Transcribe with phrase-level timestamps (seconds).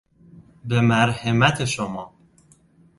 [0.65, 2.11] به مرحمت شما